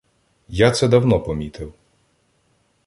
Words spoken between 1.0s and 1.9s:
помітив.